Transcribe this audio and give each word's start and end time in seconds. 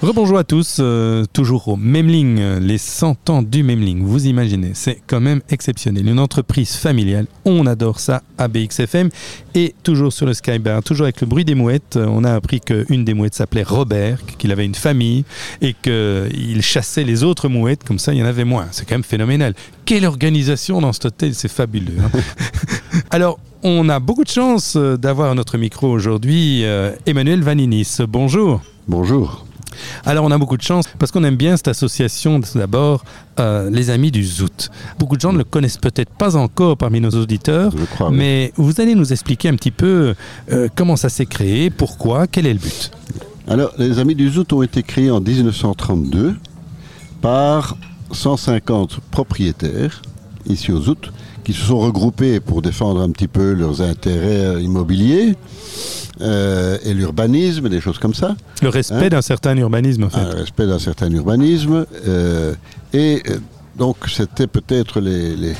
Rebonjour 0.00 0.38
à 0.38 0.44
tous, 0.44 0.76
euh, 0.78 1.24
toujours 1.32 1.66
au 1.66 1.74
Memling, 1.76 2.58
les 2.60 2.78
100 2.78 3.30
ans 3.30 3.42
du 3.42 3.64
Memling, 3.64 4.04
vous 4.04 4.28
imaginez, 4.28 4.70
c'est 4.74 5.02
quand 5.08 5.18
même 5.18 5.40
exceptionnel. 5.50 6.06
Une 6.08 6.20
entreprise 6.20 6.76
familiale, 6.76 7.26
on 7.44 7.66
adore 7.66 7.98
ça 7.98 8.22
à 8.38 8.46
BXFM. 8.46 9.08
Et 9.56 9.74
toujours 9.82 10.12
sur 10.12 10.24
le 10.24 10.34
Skybar, 10.34 10.84
toujours 10.84 11.06
avec 11.06 11.20
le 11.20 11.26
bruit 11.26 11.44
des 11.44 11.56
mouettes, 11.56 11.96
euh, 11.96 12.06
on 12.08 12.22
a 12.22 12.32
appris 12.32 12.60
qu'une 12.60 13.04
des 13.04 13.12
mouettes 13.12 13.34
s'appelait 13.34 13.64
Robert, 13.64 14.20
qu'il 14.38 14.52
avait 14.52 14.64
une 14.64 14.76
famille 14.76 15.24
et 15.62 15.74
qu'il 15.74 16.62
chassait 16.62 17.02
les 17.02 17.24
autres 17.24 17.48
mouettes, 17.48 17.82
comme 17.82 17.98
ça 17.98 18.14
il 18.14 18.20
y 18.20 18.22
en 18.22 18.26
avait 18.26 18.44
moins. 18.44 18.68
C'est 18.70 18.88
quand 18.88 18.94
même 18.94 19.02
phénoménal. 19.02 19.54
Quelle 19.84 20.06
organisation 20.06 20.80
dans 20.80 20.92
cet 20.92 21.06
hôtel, 21.06 21.34
c'est 21.34 21.50
fabuleux. 21.50 21.96
hein. 22.00 22.20
Alors, 23.10 23.40
on 23.64 23.88
a 23.88 23.98
beaucoup 23.98 24.22
de 24.22 24.30
chance 24.30 24.74
euh, 24.76 24.96
d'avoir 24.96 25.32
à 25.32 25.34
notre 25.34 25.58
micro 25.58 25.90
aujourd'hui 25.90 26.62
Emmanuel 27.04 27.42
Vaninis. 27.42 27.96
Bonjour. 28.08 28.62
Bonjour. 28.86 29.47
Alors 30.04 30.24
on 30.24 30.30
a 30.30 30.38
beaucoup 30.38 30.56
de 30.56 30.62
chance 30.62 30.86
parce 30.98 31.12
qu'on 31.12 31.24
aime 31.24 31.36
bien 31.36 31.56
cette 31.56 31.68
association 31.68 32.40
d'abord 32.54 33.04
euh, 33.40 33.70
les 33.70 33.90
amis 33.90 34.10
du 34.10 34.24
Zout. 34.24 34.70
Beaucoup 34.98 35.16
de 35.16 35.20
gens 35.20 35.32
ne 35.32 35.38
le 35.38 35.44
connaissent 35.44 35.78
peut-être 35.78 36.10
pas 36.10 36.36
encore 36.36 36.76
parmi 36.76 37.00
nos 37.00 37.10
auditeurs, 37.10 37.72
oui. 37.74 38.06
mais 38.12 38.52
vous 38.56 38.80
allez 38.80 38.94
nous 38.94 39.12
expliquer 39.12 39.48
un 39.48 39.54
petit 39.54 39.70
peu 39.70 40.14
euh, 40.52 40.68
comment 40.74 40.96
ça 40.96 41.08
s'est 41.08 41.26
créé, 41.26 41.70
pourquoi, 41.70 42.26
quel 42.26 42.46
est 42.46 42.52
le 42.52 42.58
but? 42.58 42.90
Alors, 43.46 43.72
les 43.78 43.98
Amis 43.98 44.14
du 44.14 44.28
Zout 44.28 44.52
ont 44.52 44.62
été 44.62 44.82
créés 44.82 45.10
en 45.10 45.20
1932 45.20 46.36
par 47.22 47.76
150 48.12 49.00
propriétaires 49.10 50.02
ici 50.46 50.70
au 50.72 50.80
Zout 50.80 51.12
qui 51.44 51.54
se 51.54 51.62
sont 51.62 51.78
regroupés 51.78 52.40
pour 52.40 52.60
défendre 52.60 53.00
un 53.00 53.10
petit 53.10 53.28
peu 53.28 53.54
leurs 53.54 53.80
intérêts 53.80 54.62
immobiliers 54.62 55.34
euh, 56.20 56.78
et 56.84 56.94
l'urbanisme, 56.94 57.68
des 57.68 57.80
choses 57.80 57.98
comme 57.98 58.14
ça. 58.14 58.36
Le 58.62 58.68
respect 58.68 59.06
Hein 59.06 59.08
d'un 59.08 59.22
certain 59.22 59.56
urbanisme 59.56 60.04
en 60.04 60.10
fait. 60.10 60.18
un 60.20 60.30
respect 60.30 60.66
d'un 60.66 60.78
certain 60.78 61.10
urbanisme. 61.10 61.86
euh, 62.06 62.54
et 62.92 63.22
euh, 63.30 63.38
donc, 63.76 63.96
c'était 64.08 64.46
peut-être 64.48 65.00
les, 65.00 65.36
les- 65.36 65.54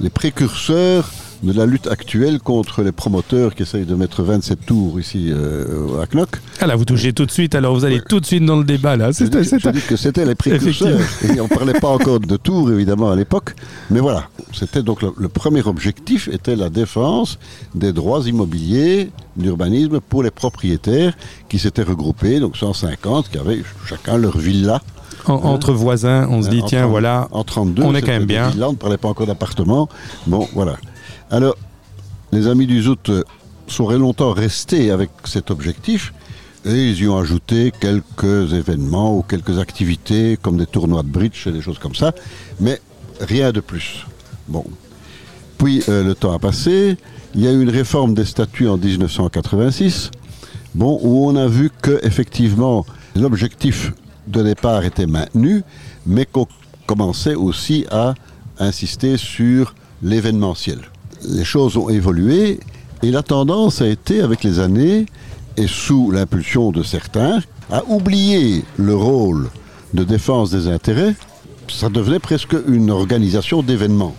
les 0.00 0.10
précurseurs 0.10 1.10
de 1.42 1.52
la 1.52 1.66
lutte 1.66 1.86
actuelle 1.86 2.40
contre 2.40 2.82
les 2.82 2.90
promoteurs 2.90 3.54
qui 3.54 3.62
essayent 3.62 3.84
de 3.84 3.94
mettre 3.94 4.22
27 4.24 4.66
tours 4.66 4.98
ici 4.98 5.28
euh, 5.30 6.00
à 6.02 6.06
Knock. 6.06 6.30
Ah 6.60 6.66
là, 6.66 6.74
vous 6.74 6.84
touchez 6.84 7.12
tout 7.12 7.26
de 7.26 7.30
suite, 7.30 7.54
alors 7.54 7.74
vous 7.74 7.84
allez 7.84 7.96
Ouais. 7.96 8.02
tout 8.08 8.18
de 8.18 8.26
suite 8.26 8.44
dans 8.44 8.56
le 8.56 8.64
débat 8.64 8.96
là. 8.96 9.12
Je 9.12 9.24
dis, 9.24 9.44
je 9.44 9.70
dis 9.70 9.80
que 9.82 9.96
c'était 9.96 10.24
les 10.24 10.34
précurseurs. 10.34 10.98
Et 11.24 11.40
on 11.40 11.44
ne 11.44 11.48
parlait 11.48 11.78
pas 11.78 11.88
encore 11.88 12.18
de 12.18 12.36
tours, 12.36 12.72
évidemment, 12.72 13.10
à 13.10 13.16
l'époque. 13.16 13.54
Mais 13.90 14.00
voilà, 14.00 14.24
c'était 14.52 14.82
donc 14.82 15.00
le, 15.02 15.12
le 15.16 15.28
premier 15.28 15.64
objectif 15.66 16.28
était 16.28 16.56
la 16.56 16.70
défense 16.70 17.38
des 17.74 17.92
droits 17.92 18.20
immobiliers 18.26 19.10
d'urbanisme 19.36 20.00
pour 20.00 20.24
les 20.24 20.32
propriétaires 20.32 21.12
qui 21.48 21.60
s'étaient 21.60 21.82
regroupés, 21.84 22.40
donc 22.40 22.56
150, 22.56 23.30
qui 23.30 23.38
avaient 23.38 23.62
chacun 23.86 24.16
leur 24.16 24.36
villa. 24.38 24.82
en- 25.26 25.34
entre 25.34 25.72
voisins, 25.72 26.26
on 26.30 26.42
se 26.42 26.48
dit 26.48 26.62
En 26.62 26.66
tiens, 26.66 26.80
30 26.82 26.90
voilà, 26.90 27.28
En 27.30 27.44
32, 27.44 27.82
on 27.84 27.94
est 27.94 28.00
quand 28.02 28.08
même 28.08 28.24
bien. 28.24 28.50
on 28.60 28.72
ne 28.72 28.76
parlait 28.76 28.96
pas 28.96 29.08
encore 29.08 29.26
d'appartements. 29.28 29.88
Bon, 30.26 30.48
voilà. 30.54 30.76
Alors, 31.30 31.56
les 32.32 32.46
amis 32.46 32.66
du 32.66 32.82
Zout 32.82 33.10
euh, 33.10 33.22
sont 33.66 33.90
longtemps 33.90 34.32
restés 34.32 34.90
avec 34.90 35.10
cet 35.24 35.50
objectif 35.50 36.14
et 36.64 36.90
ils 36.90 37.02
y 37.02 37.08
ont 37.08 37.18
ajouté 37.18 37.70
quelques 37.78 38.54
événements 38.54 39.16
ou 39.16 39.22
quelques 39.22 39.58
activités 39.58 40.38
comme 40.40 40.56
des 40.56 40.66
tournois 40.66 41.02
de 41.02 41.08
bridge 41.08 41.46
et 41.46 41.52
des 41.52 41.60
choses 41.60 41.78
comme 41.78 41.94
ça, 41.94 42.12
mais 42.60 42.80
rien 43.20 43.52
de 43.52 43.60
plus. 43.60 44.06
Bon. 44.48 44.64
Puis 45.58 45.82
euh, 45.90 46.02
le 46.02 46.14
temps 46.14 46.32
a 46.32 46.38
passé, 46.38 46.96
il 47.34 47.42
y 47.42 47.46
a 47.46 47.52
eu 47.52 47.62
une 47.62 47.70
réforme 47.70 48.14
des 48.14 48.24
statuts 48.24 48.68
en 48.68 48.78
1986, 48.78 50.10
bon, 50.74 50.98
où 51.02 51.28
on 51.28 51.36
a 51.36 51.46
vu 51.46 51.70
que 51.82 52.00
effectivement 52.04 52.86
l'objectif 53.14 53.92
de 54.28 54.42
départ 54.42 54.84
était 54.84 55.06
maintenu, 55.06 55.62
mais 56.06 56.24
qu'on 56.24 56.46
commençait 56.86 57.34
aussi 57.34 57.84
à 57.90 58.14
insister 58.58 59.18
sur 59.18 59.74
l'événementiel. 60.02 60.80
Les 61.26 61.44
choses 61.44 61.76
ont 61.76 61.88
évolué 61.88 62.60
et 63.02 63.10
la 63.10 63.22
tendance 63.22 63.80
a 63.80 63.88
été 63.88 64.20
avec 64.20 64.44
les 64.44 64.58
années 64.58 65.06
et 65.56 65.66
sous 65.66 66.10
l'impulsion 66.10 66.70
de 66.70 66.82
certains 66.82 67.40
à 67.70 67.84
oublier 67.88 68.64
le 68.76 68.94
rôle 68.94 69.50
de 69.94 70.04
défense 70.04 70.50
des 70.50 70.68
intérêts. 70.68 71.14
Ça 71.68 71.88
devenait 71.88 72.18
presque 72.18 72.56
une 72.66 72.90
organisation 72.90 73.62
d'événements. 73.62 74.14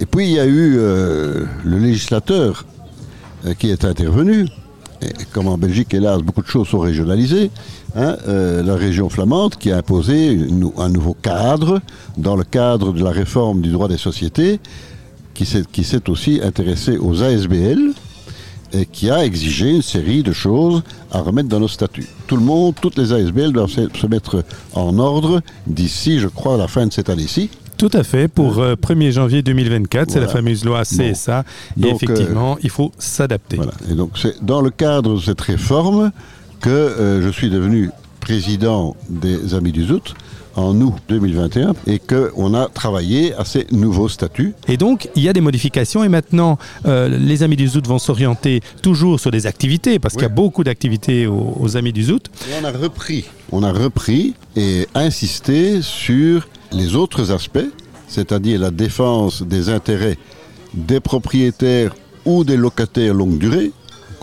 Et 0.00 0.06
puis 0.06 0.26
il 0.26 0.32
y 0.32 0.40
a 0.40 0.46
eu 0.46 0.76
euh, 0.78 1.44
le 1.64 1.78
législateur 1.78 2.64
euh, 3.46 3.54
qui 3.54 3.70
est 3.70 3.84
intervenu. 3.84 4.46
Et 5.02 5.12
comme 5.32 5.48
en 5.48 5.58
Belgique, 5.58 5.92
hélas, 5.92 6.22
beaucoup 6.22 6.42
de 6.42 6.46
choses 6.46 6.68
sont 6.68 6.78
régionalisées. 6.78 7.50
hein, 7.96 8.16
euh, 8.28 8.62
la 8.62 8.74
région 8.74 9.08
flamande 9.08 9.56
qui 9.56 9.70
a 9.70 9.78
imposé 9.78 10.38
un 10.78 10.88
nouveau 10.88 11.14
cadre 11.14 11.80
dans 12.16 12.36
le 12.36 12.44
cadre 12.44 12.92
de 12.92 13.02
la 13.02 13.10
réforme 13.10 13.60
du 13.60 13.70
droit 13.70 13.88
des 13.88 13.98
sociétés, 13.98 14.60
qui 15.34 15.84
s'est 15.84 16.08
aussi 16.08 16.40
intéressé 16.42 16.96
aux 16.96 17.22
ASBL 17.22 17.92
et 18.74 18.86
qui 18.86 19.10
a 19.10 19.24
exigé 19.24 19.70
une 19.70 19.82
série 19.82 20.22
de 20.22 20.32
choses 20.32 20.82
à 21.12 21.20
remettre 21.20 21.48
dans 21.48 21.60
nos 21.60 21.68
statuts. 21.68 22.06
Tout 22.26 22.36
le 22.36 22.42
monde, 22.42 22.74
toutes 22.80 22.96
les 22.98 23.12
ASBL 23.12 23.52
doivent 23.52 23.70
se, 23.70 24.06
mettre 24.06 24.44
en 24.74 24.98
ordre 24.98 25.40
d'ici, 25.66 26.18
je 26.18 26.28
crois, 26.28 26.54
à 26.54 26.56
la 26.58 26.68
fin 26.68 26.86
de 26.86 26.92
cette 26.92 27.08
année-ci. 27.08 27.50
Tout 27.76 27.90
à 27.92 28.04
fait, 28.04 28.28
pour 28.28 28.60
euh, 28.60 28.74
1er 28.76 29.10
janvier 29.10 29.42
2024, 29.42 30.10
c'est 30.10 30.20
la 30.20 30.28
fameuse 30.28 30.64
loi 30.64 30.82
CSA. 30.82 31.44
et 31.76 31.80
Donc, 31.80 31.90
euh, 31.90 31.94
effectivement, 31.94 32.56
il 32.62 32.70
faut 32.70 32.92
s'adapter. 32.98 33.56
Voilà. 33.56 33.72
Et 33.90 33.94
donc 33.94 34.12
c'est 34.16 34.44
dans 34.44 34.60
le 34.60 34.70
cadre 34.70 35.16
de 35.16 35.20
cette 35.20 35.40
réforme 35.40 36.12
que 36.60 36.70
euh, 36.70 37.20
je 37.20 37.28
suis 37.28 37.50
devenu 37.50 37.90
président 38.20 38.96
des 39.08 39.54
Amis 39.54 39.72
du 39.72 39.84
Zout 39.84 40.14
en 40.56 40.80
août 40.80 40.94
2021 41.08 41.74
et 41.86 41.98
qu'on 41.98 42.54
a 42.54 42.68
travaillé 42.68 43.34
à 43.34 43.44
ces 43.44 43.66
nouveaux 43.70 44.08
statuts. 44.08 44.54
Et 44.68 44.76
donc, 44.76 45.08
il 45.14 45.22
y 45.22 45.28
a 45.28 45.32
des 45.32 45.40
modifications 45.40 46.04
et 46.04 46.08
maintenant, 46.08 46.58
euh, 46.86 47.08
les 47.08 47.42
Amis 47.42 47.56
du 47.56 47.68
Zout 47.68 47.86
vont 47.86 47.98
s'orienter 47.98 48.60
toujours 48.82 49.20
sur 49.20 49.30
des 49.30 49.46
activités, 49.46 49.98
parce 49.98 50.14
qu'il 50.14 50.22
y 50.22 50.26
a 50.26 50.28
beaucoup 50.28 50.64
d'activités 50.64 51.26
aux, 51.26 51.56
aux 51.58 51.76
Amis 51.76 51.92
du 51.92 52.04
Zout. 52.04 52.30
Et 52.48 52.52
on 52.60 52.64
a 52.64 52.72
repris. 52.72 53.24
On 53.52 53.62
a 53.62 53.72
repris 53.72 54.34
et 54.56 54.86
insisté 54.94 55.82
sur 55.82 56.48
les 56.72 56.94
autres 56.94 57.30
aspects, 57.32 57.70
c'est-à-dire 58.08 58.60
la 58.60 58.70
défense 58.70 59.42
des 59.42 59.68
intérêts 59.68 60.18
des 60.74 61.00
propriétaires 61.00 61.94
ou 62.24 62.44
des 62.44 62.56
locataires 62.56 63.14
longue 63.14 63.38
durée, 63.38 63.70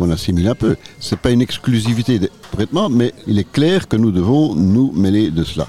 qu'on 0.02 0.12
assimile 0.12 0.48
un 0.48 0.56
peu. 0.56 0.76
Ce 1.00 1.14
n'est 1.14 1.20
pas 1.20 1.32
une 1.32 1.42
exclusivité 1.42 2.18
des 2.20 2.32
prêtements, 2.52 2.90
mais 2.90 3.14
il 3.28 3.38
est 3.40 3.50
clair 3.52 3.88
que 3.88 3.96
nous 3.96 4.12
devons 4.12 4.56
nous 4.56 4.92
mêler 4.94 5.30
de 5.32 5.44
cela. 5.44 5.68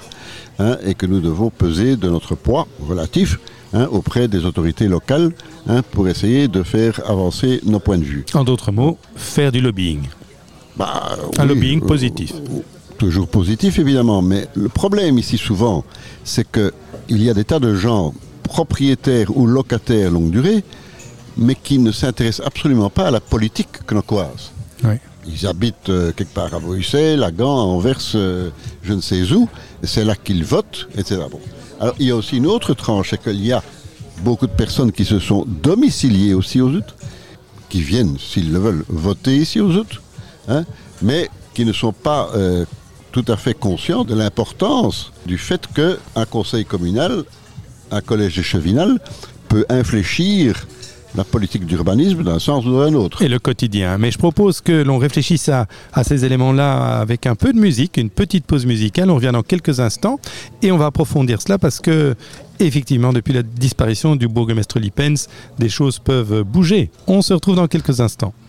hein, 0.59 0.77
et 0.85 0.93
que 0.95 1.05
nous 1.05 1.19
devons 1.19 1.49
peser 1.49 1.95
de 1.97 2.09
notre 2.09 2.35
poids 2.35 2.67
relatif 2.87 3.39
hein, 3.73 3.87
auprès 3.91 4.27
des 4.27 4.45
autorités 4.45 4.87
locales 4.87 5.31
hein, 5.67 5.81
pour 5.91 6.07
essayer 6.07 6.47
de 6.47 6.61
faire 6.63 6.99
avancer 7.09 7.59
nos 7.65 7.79
points 7.79 7.97
de 7.97 8.03
vue. 8.03 8.25
En 8.33 8.43
d'autres 8.43 8.71
mots, 8.71 8.97
faire 9.15 9.51
du 9.51 9.61
lobbying. 9.61 10.01
Bah, 10.77 11.17
Un 11.37 11.43
oui, 11.43 11.47
lobbying 11.49 11.81
euh, 11.83 11.87
positif. 11.87 12.33
Toujours 12.97 13.27
positif, 13.27 13.79
évidemment, 13.79 14.21
mais 14.21 14.47
le 14.55 14.69
problème 14.69 15.17
ici 15.17 15.37
souvent, 15.37 15.83
c'est 16.23 16.47
que 16.49 16.71
il 17.09 17.21
y 17.23 17.29
a 17.29 17.33
des 17.33 17.43
tas 17.43 17.59
de 17.59 17.73
gens 17.75 18.13
propriétaires 18.43 19.35
ou 19.35 19.45
locataires 19.47 20.11
longue 20.11 20.29
durée, 20.31 20.63
mais 21.37 21.55
qui 21.55 21.79
ne 21.79 21.91
s'intéressent 21.91 22.45
absolument 22.45 22.89
pas 22.89 23.07
à 23.07 23.11
la 23.11 23.19
politique 23.19 23.85
quenocoise. 23.85 24.51
Oui. 24.83 24.95
Ils 25.25 25.47
habitent 25.47 25.89
euh, 25.89 26.11
quelque 26.11 26.33
part 26.33 26.53
à 26.53 26.59
Bruxelles, 26.59 27.23
à 27.23 27.31
Gand, 27.31 27.57
à 27.57 27.63
Anvers, 27.63 27.97
euh, 28.15 28.49
je 28.81 28.93
ne 28.93 29.01
sais 29.01 29.31
où, 29.31 29.47
et 29.81 29.87
c'est 29.87 30.03
là 30.03 30.15
qu'ils 30.15 30.43
votent, 30.43 30.87
etc. 30.97 31.21
Bon. 31.31 31.39
Alors 31.79 31.95
il 31.99 32.07
y 32.07 32.11
a 32.11 32.15
aussi 32.15 32.37
une 32.37 32.47
autre 32.47 32.73
tranche, 32.73 33.11
c'est 33.11 33.21
qu'il 33.21 33.43
y 33.43 33.53
a 33.53 33.63
beaucoup 34.21 34.47
de 34.47 34.51
personnes 34.51 34.91
qui 34.91 35.05
se 35.05 35.19
sont 35.19 35.45
domiciliées 35.47 36.33
aussi 36.33 36.61
aux 36.61 36.71
Zout, 36.71 36.95
qui 37.69 37.81
viennent, 37.81 38.17
s'ils 38.19 38.51
le 38.51 38.59
veulent, 38.59 38.85
voter 38.89 39.37
ici 39.37 39.59
aux 39.59 39.71
Zout, 39.71 40.01
hein, 40.47 40.65
mais 41.01 41.29
qui 41.53 41.65
ne 41.65 41.73
sont 41.73 41.93
pas 41.93 42.29
euh, 42.35 42.65
tout 43.11 43.25
à 43.27 43.37
fait 43.37 43.53
conscients 43.53 44.03
de 44.03 44.15
l'importance 44.15 45.11
du 45.25 45.37
fait 45.37 45.67
qu'un 45.67 46.25
conseil 46.25 46.65
communal, 46.65 47.23
un 47.91 48.01
collège 48.01 48.41
chevinal, 48.41 48.99
peut 49.47 49.65
infléchir 49.69 50.67
la 51.15 51.23
politique 51.23 51.65
d'urbanisme 51.65 52.23
d'un 52.23 52.39
sens 52.39 52.65
ou 52.65 52.79
d'un 52.79 52.93
autre. 52.93 53.21
Et 53.21 53.27
le 53.27 53.39
quotidien. 53.39 53.97
Mais 53.97 54.11
je 54.11 54.17
propose 54.17 54.61
que 54.61 54.83
l'on 54.83 54.97
réfléchisse 54.97 55.49
à, 55.49 55.67
ces 56.03 56.25
éléments-là 56.25 56.99
avec 56.99 57.27
un 57.27 57.35
peu 57.35 57.53
de 57.53 57.59
musique, 57.59 57.97
une 57.97 58.09
petite 58.09 58.45
pause 58.45 58.65
musicale. 58.65 59.09
On 59.09 59.15
revient 59.15 59.31
dans 59.33 59.43
quelques 59.43 59.79
instants 59.79 60.19
et 60.61 60.71
on 60.71 60.77
va 60.77 60.87
approfondir 60.87 61.41
cela 61.41 61.57
parce 61.57 61.79
que, 61.79 62.15
effectivement, 62.59 63.13
depuis 63.13 63.33
la 63.33 63.43
disparition 63.43 64.15
du 64.15 64.27
bourgmestre 64.27 64.79
Lippens, 64.79 65.27
des 65.59 65.69
choses 65.69 65.99
peuvent 65.99 66.43
bouger. 66.43 66.89
On 67.07 67.21
se 67.21 67.33
retrouve 67.33 67.55
dans 67.55 67.67
quelques 67.67 67.99
instants. 67.99 68.33